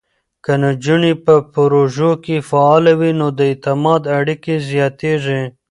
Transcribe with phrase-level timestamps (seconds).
[0.43, 5.41] که نجونې په پروژو کې فعاله وي، نو د اعتماد اړیکې زیاتېږي.